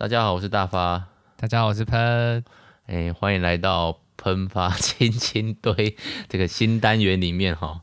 [0.00, 1.08] 大家好，我是大发。
[1.36, 2.42] 大家好，我是喷。
[2.86, 5.94] 哎，欢迎来到喷发青青堆
[6.26, 7.82] 这个新单元里面哈。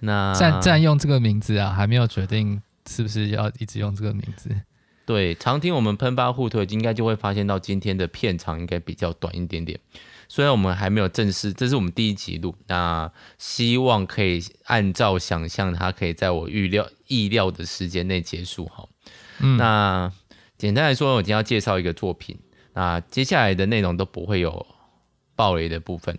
[0.00, 4.50] 那暂占用这个名字啊，还没有决定是不是要一直用这个名字。
[5.06, 9.78] 对，常听我们喷发互推，应该就会发现到今天的片长应该比较短一点点。
[10.26, 13.08] 虽然我们还没有正式，这是我们第一集录，那
[13.38, 18.88] 希望可以按照想象，它可以在我预料意料的时间内结束哈。
[19.38, 20.12] 嗯，那。
[20.56, 22.38] 简单来说，我今天要介绍一个作品。
[22.74, 24.66] 那接下来的内容都不会有
[25.34, 26.18] 暴雷的部分。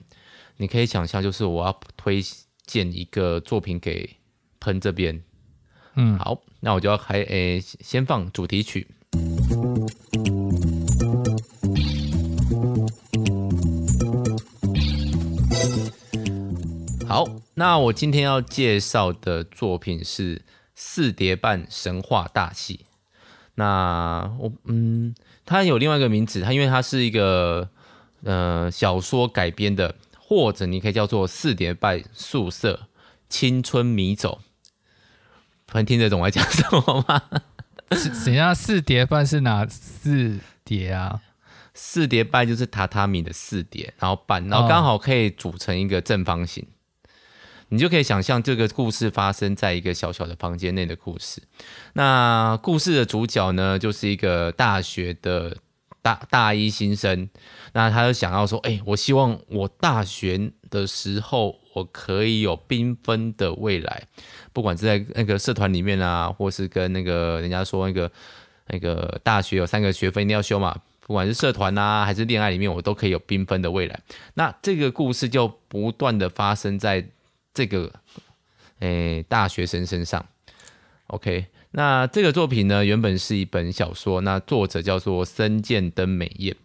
[0.57, 2.21] 你可以想象，就是我要推
[2.66, 4.17] 荐一个作品给
[4.59, 5.23] 喷这边。
[5.95, 8.88] 嗯，好，那我就要开，诶，先放主题曲。
[17.07, 20.38] 好，那我今天要介绍的作品是
[20.76, 22.81] 《四叠半神话大戏》。
[23.55, 27.69] 那我嗯，它有另外一个名字，它因为它是一个
[28.23, 32.87] 呃小说改编的，或者你可以叫做四叠半宿舍
[33.27, 34.41] 青春迷走。
[35.73, 37.21] 能听得懂我在讲什么吗？
[37.89, 41.21] 等一下，四叠半是哪四叠啊？
[41.73, 46.65] 四叠半就是榻榻米的四叠，然后半，然后刚好可以组成一个正方形。
[47.70, 51.41] 你就可以想象这个故事发生在一个小小的房间内的故事。
[51.94, 55.58] 那故事的主角呢，就是一个大学的
[56.02, 57.27] 大大一新生。
[57.74, 64.03] 那他就想要说：“哎，我希望我大学的时候，我可以有缤纷的未来，
[64.53, 68.12] 不管是在那个社团里面啊，或是跟那个人家说那个
[68.68, 74.00] 那个大学有三个学分一定要修嘛，不管是社团啊，还是恋爱里面，我都可以有缤纷的未来。
[74.36, 77.09] 那这个故事就不断的发生在。
[77.56, 77.91] 这个，
[78.79, 80.23] 诶，大学生身上
[81.07, 86.56] ，OK，那这个作品呢，原本是一本小说，那作者叫做森见登美彦。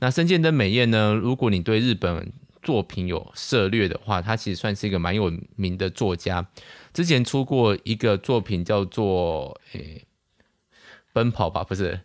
[0.00, 6.44] 那森见登美彦呢，如果你对日本作品有涉猎的话，他其实算是一个蛮有名的作家。
[6.92, 10.04] 之前出过一个作品叫做诶，
[11.12, 12.00] 奔跑吧，不是，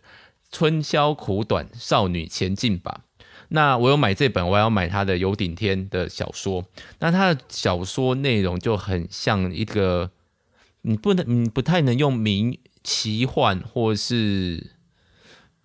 [0.52, 3.02] 春宵苦短，少女前进吧。
[3.48, 6.64] 那我有买这本，我要买他的《有顶天》的小说。
[6.98, 10.10] 那他的小说内容就很像一个，
[10.82, 14.72] 你不能，你不太能用名奇幻或是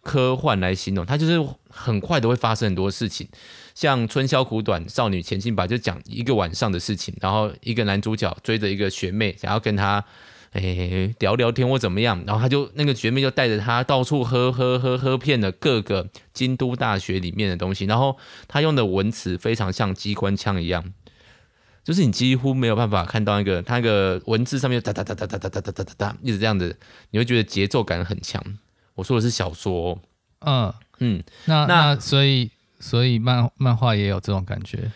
[0.02, 3.28] 科幻来形容，它就是很快的会发生很多事情。
[3.74, 10.04] 像《春宵苦短，少女前进吧》，就讲一个晚上的事情，然后一个男主角追着一个学妹，想要跟她。
[10.52, 18.18] 哎，聊聊天或怎么样，然后他就那个学妹就带着他到处喝喝喝喝遍了各个京都大学里面的东西，然后
[18.50, 20.94] 他用的文词非常像机关枪一样，
[21.86, 26.78] 就是你几乎没有办法看到那个他那个文字上面哒哒哒哒哒哒哒哒哒哒哒一直这样子，
[27.12, 28.44] 你会觉得节奏感很强。
[28.96, 29.98] 我说的是小说，
[30.40, 34.92] 嗯嗯，那那所以所以漫漫画也有这种感觉。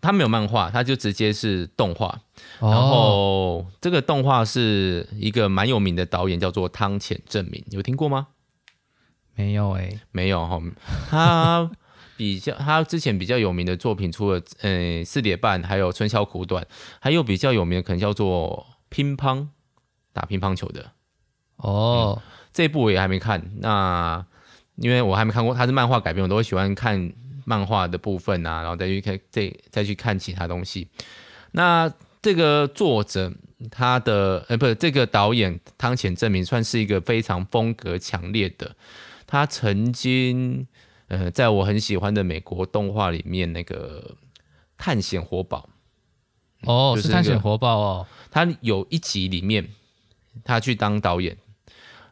[0.00, 2.20] 他没有漫画，他就直接是动画。
[2.60, 8.28] 然后这个动画是一个蛮有名的导演，叫做汤浅政明，有听过吗？
[9.34, 10.60] 没有哎、欸，没有哈。
[11.08, 11.70] 他
[12.16, 16.66] 比较 他之前比较有名的作品，除了呃四叠半，还有春宵苦短，
[17.00, 19.48] 还有比较有名的可能叫做乒乓
[20.12, 20.92] 打乒乓球的。
[21.56, 22.22] 哦、嗯，
[22.52, 23.50] 这一部我也还没看。
[23.58, 24.24] 那
[24.76, 27.12] 因为我还没看过，他是漫画改编，我都会喜欢看。
[27.50, 30.86] 漫画的部分啊，然后再去看再再去看其他东西。
[31.52, 33.32] 那这个作者
[33.70, 38.76] 他的呃不是这个导演汤浅证明算是一个非常风格强烈的。
[39.26, 40.66] 他曾经
[41.08, 44.16] 呃在我很喜欢的美国动画里面那个
[44.78, 45.68] 探险活宝
[46.62, 48.06] 哦，就是探险活宝哦。
[48.30, 49.68] 他有一集里面
[50.44, 51.36] 他去当导演，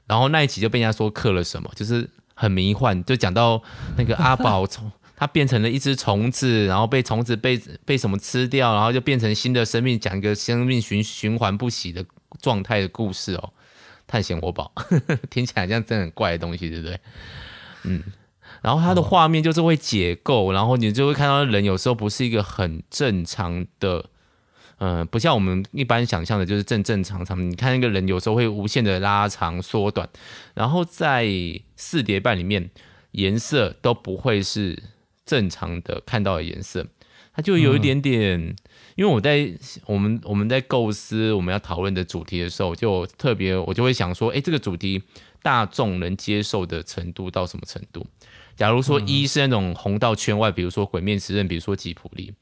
[0.07, 3.63] 然后那一集就被人家说刻了什么，就是很迷幻，就讲到
[3.97, 4.91] 那个阿宝从。
[5.21, 12.07] 它变成了一只虫子，然后被虫子被被什么吃掉，然后就变成新的生命，讲一个生命循循环不息的
[12.41, 13.53] 状态的故事哦。
[14.07, 14.73] 探险活宝
[15.29, 17.01] 听起来像真的很怪的东西，对不对？
[17.83, 18.05] 嗯，
[18.63, 24.05] 然后它的画面就是会解构，然后你就会看到人有时候不是一个很正常的，
[24.79, 27.51] 嗯、不像我们一般想象的，就是正正常常。
[27.51, 30.09] 你看那个人有时候会无限的拉长缩短，
[30.55, 31.27] 然后在
[31.75, 32.71] 四叠半里面
[33.11, 34.81] 颜色都不会是。
[35.29, 36.87] 正常的看到的颜色，
[37.35, 38.41] 它就有一点点。
[38.41, 38.57] 嗯、
[38.97, 39.53] 因为我在
[39.85, 45.03] 我们我们在构思我们要讨论的主题的时候，就特别我就会想说，哎，这个主题
[45.43, 48.07] 大众能接受的程度到什么程度？
[48.57, 52.33] 假如说一是那种红到圈外，比如说《鬼面之刃》，比如说吉普力；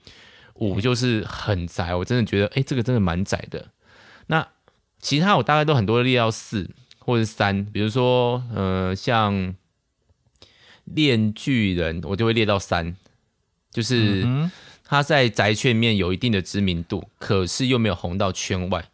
[0.55, 3.71] 五就是很窄，我真的觉得，哎，这个真的蛮窄的。
[4.29, 4.47] 那
[5.01, 9.57] 其他我大概都很多列到四或者三，比如说，呃，像。
[10.87, 12.97] 链巨人，我就会列到三，
[13.71, 14.27] 就是
[14.85, 18.89] 他在宅圈里面有一定的知名度，可是又没有红到圈外，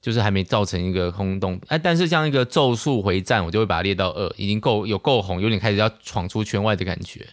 [0.00, 1.60] 就是还没造成一个轰动。
[1.68, 7.26] 哎，但是像一个《咒术回战》，我就会把它列到二，已经够有够红，有点开始要闯出圈外的感觉。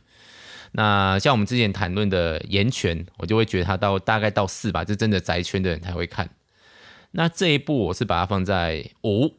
[0.74, 6.30] 那像我们之前谈论的《岩泉》，我就会觉得他到大概到四吧，这真的宅圈的人才会看。
[7.12, 9.34] 那这一部我是把它放在五，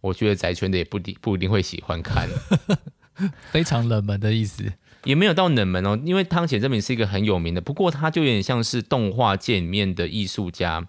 [0.00, 2.28] 我觉得宅圈的也不不一定会喜欢看，
[3.50, 4.72] 非常冷门的意思，
[5.04, 10.86] 也没有到冷门哦，因为汤浅政明是一个很有名的，不过他就有点像是动画界里面的艺术家，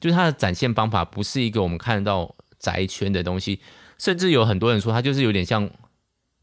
[0.00, 3.60] 就是他的展现方法不是一个我们看到宅圈的东西，
[3.98, 5.70] 甚至有很多人说他就是有点像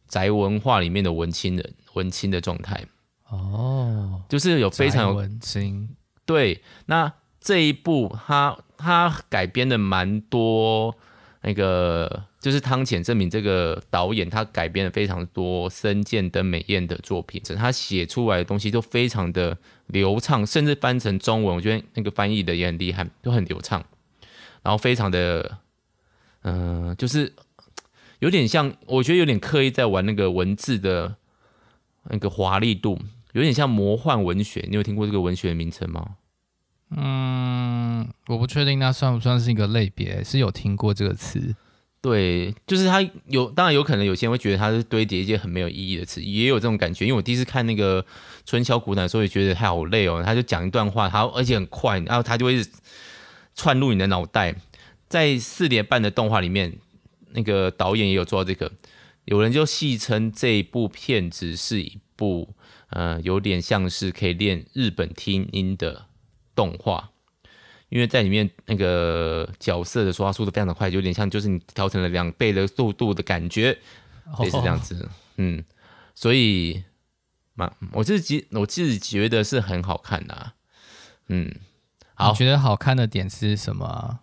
[0.07, 1.73] 宅文化里面的文青人。
[1.93, 2.85] 文青的状态
[3.29, 5.95] 哦，就是有非常有文青。
[6.25, 10.97] 对，那这一部他他改编的蛮多，
[11.43, 19.57] 那个就是汤浅政明这个导演，他改编了非常多森见登美彦的作品，他写出来的东西都非常的
[19.87, 23.85] 流畅，甚至翻成中文，我觉得那个翻译的也很厉害，都很流畅，
[24.63, 25.59] 然后非常的，
[26.41, 27.33] 嗯、就是
[28.19, 31.17] 有点像，我觉得有点刻意在玩那个文字的。
[32.09, 32.99] 那个华丽度
[33.31, 36.17] 有点像魔幻文学，你有听过这个文学的名称吗？
[36.95, 41.55] 嗯，我不确定那算不算是一个类别，是有听过这个词。
[42.01, 47.05] 对，就是它有，当然有可能有些人会觉得它是堆叠一些很没有意义的词，也有这种感觉。
[47.05, 48.03] 因为我第一次看那个
[48.45, 52.61] 《春宵苦短》的时候，也觉得他好累哦，他就讲一段话，他而且很快，然后他就会
[53.55, 54.53] 串入你的脑袋。
[55.07, 56.73] 在四点半的动画里面，
[57.31, 58.71] 那个导演也有做到这个。
[59.25, 62.53] 有人就戏称这一部片子是一部，
[62.89, 66.07] 呃，有点像是可以练日本听音的
[66.55, 67.09] 动画，
[67.89, 73.77] 因为在里面那个角色的说话速度非常的快，有点像就是你调成了两倍的速度的感觉，
[74.39, 75.63] 也是这样子，嗯，
[76.15, 76.83] 所以，
[77.53, 80.53] 嘛，我自己我自己觉得是很好看的，啊，
[81.27, 81.53] 嗯，
[82.13, 84.19] 好，你觉得好看的点是什么啊？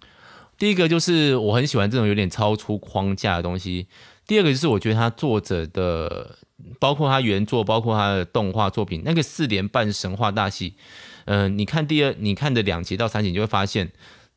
[0.59, 3.89] 第一个就是我很喜欢这种有点超出框架的东西。
[4.31, 6.39] 第二个就是我觉得他作者的，
[6.79, 10.77] 包括他原作，包括他的动画作品，那个四连半神话大戏，
[11.25, 13.91] 嗯、你看第二，你看的两集到三集，你就会发现，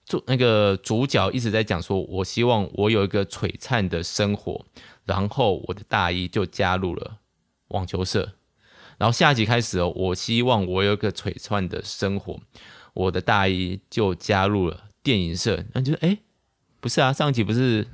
[0.04, 4.66] 做那个主角一直在讲说，我希望我有一个璀璨的生活，
[5.06, 7.18] 然后我的大一就加入了
[7.68, 8.34] 网球社，
[8.98, 12.40] 然后下一集开始哦，我希望我有一个璀璨的生活，
[12.96, 16.18] 我的大一就加入了电影社，那就是哎。
[16.84, 17.88] 诶不是啊，上一集不是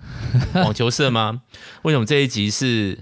[0.56, 1.44] 网球社吗？
[1.83, 2.97] 为什么这一集是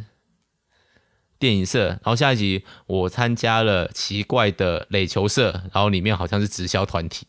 [1.39, 1.88] 电影社？
[1.88, 7.25] 然后下一集我参加了奇怪的垒球社，然后里面好像是直销团体。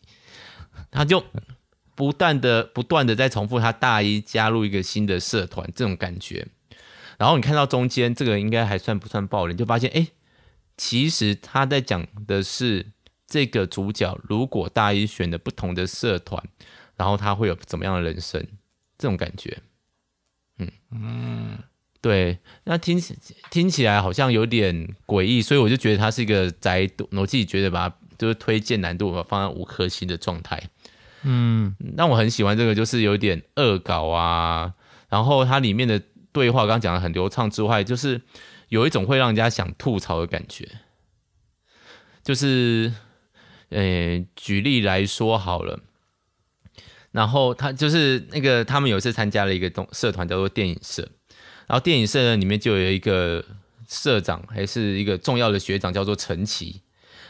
[0.91, 1.23] 他就
[1.95, 6.45] 不断的、不断的在重复他大一加入一个新的社团这种感觉。
[7.17, 9.53] 然后你看到中间这个应该还算不算爆雷？
[9.53, 10.07] 就发现哎，
[10.75, 12.87] 其实他在讲的是
[13.25, 16.43] 这个主角如果大一选的不同的社团。
[16.99, 18.45] 然后他会有怎么样的人生？
[18.97, 19.57] 这种感觉，
[20.57, 21.57] 嗯嗯，
[22.01, 22.37] 对。
[22.65, 23.17] 那听起
[23.49, 30.61] 听起来好像有点诡异，所以我就觉得他是一个宅，我自己觉得吧，就是推荐难度把它放在五颗星的状态。
[31.23, 34.73] 嗯，那我很喜欢这个，就是有点恶搞啊，
[35.07, 36.01] 然后它里面的
[36.33, 38.21] 对话刚刚讲的很流畅之外，就是
[38.67, 40.67] 有一种会让人家想吐槽的感觉。
[42.21, 42.93] 就是，
[43.69, 45.79] 呃，举例来说好了。
[47.11, 51.07] 然后他就是那个，他们有一次参加了一个社团，叫做电影社。
[51.67, 53.43] 然后电影社呢里面就有一个
[53.87, 56.81] 社长，还是一个重要的学长，叫做陈奇。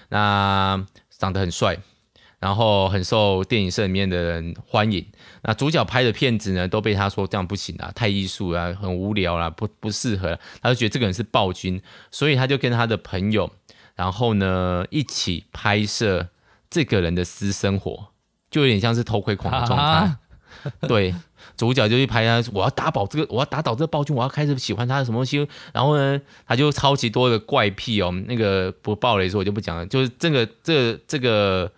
[0.10, 1.78] 那长得很帅，
[2.40, 5.06] 然后很受电影社里面的人欢迎。
[5.44, 10.40] 那主角拍的片子呢，都被他说这样不行啊，太艺术啊，很无聊啦，不不适合。
[10.62, 11.82] 他就觉得这个人是暴君，
[12.12, 13.52] 所以他就跟他的朋友，
[13.96, 16.30] 然后呢一起拍摄
[16.70, 18.09] 这个人的私生活。
[18.50, 20.20] 就有点像是偷窥狂的状态，啊、
[20.88, 21.14] 对，
[21.56, 31.72] 主角就去拍他，我要打倒这个，我要打倒这个暴君，我要开始喜欢他的什么东西，然后呢，他就超级多的怪癖哦，那个不暴雷的时候我就不讲了，就是这个这个、这个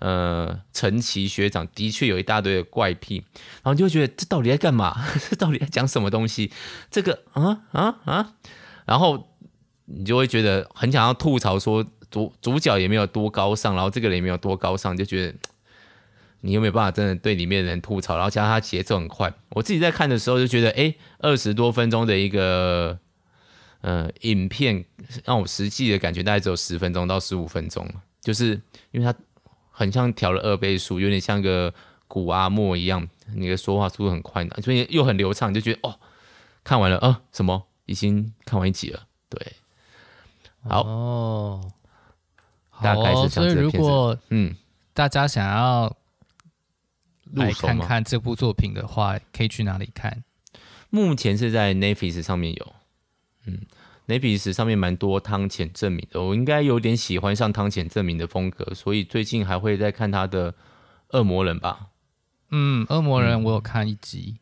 [0.00, 3.24] 呃陈奇学长的确有一大堆的怪癖，
[3.62, 4.94] 然后就会觉得这到底在干嘛？
[5.30, 6.52] 这到底在讲什么东西？
[6.90, 8.32] 这个啊啊啊，
[8.84, 9.28] 然后
[9.86, 15.34] 你就会觉得很想要吐槽说主主角也没有多高尚，然后这个人也没有多高尚，就觉得。
[16.40, 18.16] 你有没有办法真的对里面的人吐槽？
[18.16, 22.98] 然后加上他节奏很快，我自己在看的时候就觉得，哎，二十多分钟的一个
[23.80, 24.84] 呃影片，
[25.24, 27.88] 让我实际的感觉大概只有十分钟到十五分钟，
[28.20, 29.14] 就是因为它
[29.70, 31.72] 很像调了二倍速，有点像个
[32.08, 35.98] 古阿莫一样，你的说话速度很快，所以又很流畅，就觉得哦，
[36.64, 37.66] 看完了啊、呃，什么？
[37.86, 39.52] 已经看完一集了，对，
[40.62, 40.82] 好。
[40.82, 41.72] 哦，
[42.80, 43.60] 大概是这样子。
[43.60, 44.54] 如果嗯，
[44.94, 45.96] 大家想要
[47.34, 50.24] 来看看这部作品的话，可以去哪里看？
[50.90, 52.72] 目前是在 Netflix 上面有，
[53.46, 53.60] 嗯
[54.08, 60.52] ，Netflix 上面蛮多汤浅证明的，我应该有点喜欢上汤浅证明的风格，所以最近还会再看他的
[61.10, 61.86] 《恶魔人》吧。
[62.50, 64.38] 嗯，《恶魔人》我有看一集，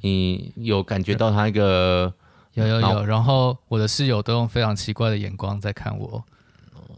[0.00, 2.14] 你有感觉到他那个？
[2.54, 6.24] 有有有，然后我的室友都用非常奇怪的眼光在看我，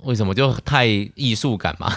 [0.05, 0.33] 为什么？
[0.33, 1.93] 就太艺术感嘛？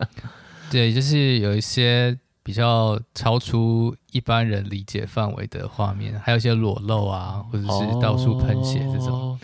[0.72, 2.18] 对，就是有一些。
[2.44, 9.10] 比较超出一般人理解范围的画面，还有一些裸露啊，或者是到处喷血这种。
[9.10, 9.38] 哦、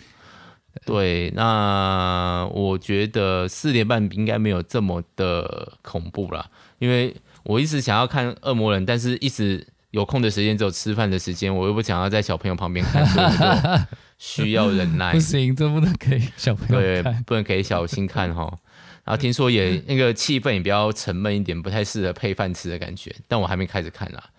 [0.85, 13.79] 对，那我觉得四点半应该没有这么的恐怖啦，因为我一直想要看《恶魔人》，但是一直有空的时间只有吃饭的时间，我又不想要在小朋友旁边看，所以
[14.19, 15.11] 需要忍耐。
[15.17, 18.59] 不行，这不能给小朋友看，对，不能给小新看哈。
[19.03, 23.15] 然后听说也那个气氛也比较沉闷一点，不太适合配饭吃的感觉。
[23.27, 24.29] 但我还没开始看啦。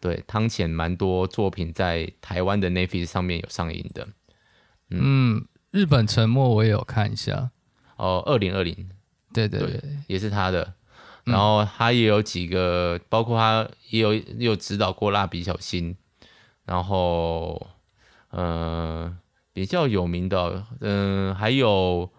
[0.00, 4.08] 对，汤浅蛮多作品在台湾的 Netflix 上面有上映的。
[4.90, 7.52] 嗯，嗯日本沉默我也有看一下。
[7.96, 8.90] 哦，二零二零，
[9.32, 10.74] 对对对，也是他的。
[11.22, 15.96] 然后他也有几个，嗯、包括他也有也有指导过蜡笔小新。
[16.64, 17.68] 然后，
[18.30, 19.18] 嗯、呃，
[19.52, 22.10] 比较有名的，嗯、呃，还有。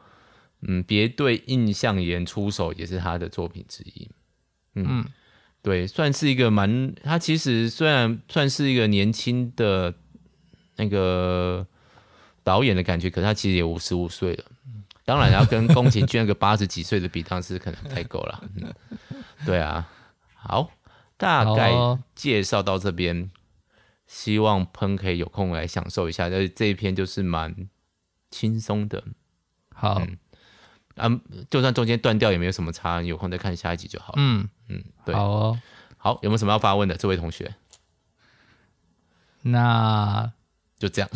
[0.68, 4.10] 嗯，别对印象岩出手也是他的作品之一。
[4.76, 5.06] 嗯，嗯
[5.62, 9.94] 对，算是一个蛮，他其实虽然算是一个年轻的
[10.76, 11.66] 那个
[12.44, 14.46] 导演的感觉，可是他其实也五十五岁了。
[15.06, 18.44] 当然要跟宫崎骏那个八十几岁的比，当时可能太够了。
[18.56, 18.74] 嗯，
[19.46, 19.90] 对啊，
[20.34, 20.72] 好，
[21.18, 21.72] 大概
[22.16, 23.30] 介绍到这边，
[24.08, 26.30] 希望喷可以有空来享受一下。
[26.30, 27.70] 这这一篇就是蛮
[28.32, 29.04] 轻松的。
[29.74, 30.00] 好。
[30.00, 30.18] 嗯
[30.96, 31.10] 啊，
[31.50, 34.14] 就算中间断掉也没有什么差，有空再看下一集就好。
[34.18, 35.60] 嗯嗯，对，好哦，
[35.98, 37.56] 好，有没有什么要发问的，这位同学？
[39.42, 40.32] 那
[40.78, 41.10] 就这样，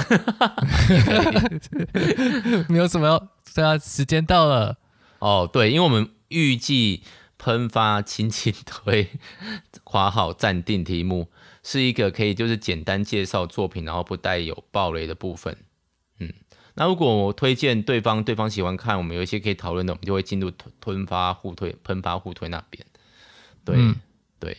[2.67, 4.77] 没有什么要，对啊，时间到了。
[5.19, 7.03] 哦，对，因为我们预计
[7.37, 9.09] 喷发轻轻推
[9.83, 11.29] 划好暂定题目
[11.63, 15.57] 是一个可以就是简单介绍作品，然后不带有暴雷的部分。
[16.79, 22.85] 那如果我推荐对方，对方喜欢看，我们有一些可以讨论的，我们就会进入吞吞发互推、喷发互推那边。
[23.65, 23.95] 对、嗯、
[24.39, 24.55] 对，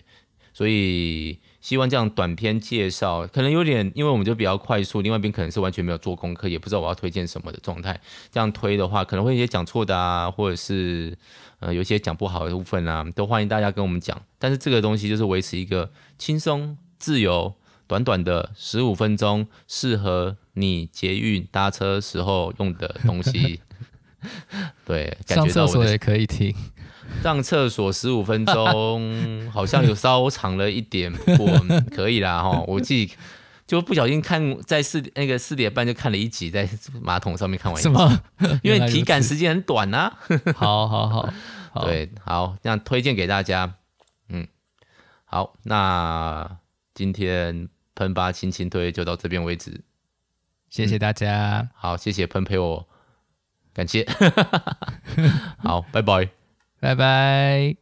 [0.52, 8.00] 所以希望这样短篇介绍可能有点，因为我们就比较快速，另外一边可能是完全没有做功课，也不知道我要推荐什么的状态。
[8.32, 11.16] 这样推的话，可能会有些讲错的啊，或者是
[11.60, 14.20] 呃有些讲不好的部分啊，都欢迎大家跟我们讲。
[14.40, 17.54] 但是这个东西就是维持一个轻松自由。
[17.86, 23.60] 短短的十五分钟，适合你捷运搭车时候用的东西。
[24.84, 26.54] 对，感觉到我上厕所也可以听。
[27.22, 31.48] 上厕所十五分钟，好像有稍微长了一点，不过
[31.90, 32.62] 可以啦哈。
[32.66, 33.10] 我自己
[33.66, 36.68] 就不小心看在四那个四点半就看了一集，在
[37.00, 37.88] 马桶上面看完一集。
[37.88, 38.20] 什么？
[38.62, 40.12] 因为体感时间很短呐。
[40.54, 41.32] 好好好，
[41.72, 43.74] 好，对，好，这样推荐给大家。
[44.28, 44.46] 嗯，
[45.24, 46.58] 好，那
[46.92, 47.68] 今天。
[47.98, 49.80] 喷发轻轻推就到这边为止，
[50.68, 51.60] 谢谢大家。
[51.60, 52.86] 嗯、好，谢谢喷陪我，
[53.72, 54.06] 感谢。
[55.58, 56.28] 好，拜拜，
[56.80, 57.76] 拜拜。